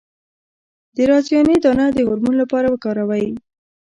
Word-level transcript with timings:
د 0.95 0.97
رازیانې 1.09 1.55
دانه 1.63 1.85
د 1.93 1.97
هورمون 2.07 2.35
لپاره 2.41 2.67
وکاروئ 2.69 3.25